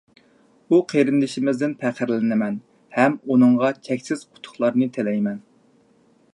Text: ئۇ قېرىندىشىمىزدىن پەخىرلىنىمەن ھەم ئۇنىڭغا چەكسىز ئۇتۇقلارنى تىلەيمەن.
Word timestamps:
ئۇ 0.69 0.77
قېرىندىشىمىزدىن 0.93 1.75
پەخىرلىنىمەن 1.83 2.57
ھەم 2.97 3.19
ئۇنىڭغا 3.29 3.71
چەكسىز 3.89 4.27
ئۇتۇقلارنى 4.29 4.93
تىلەيمەن. 4.97 5.41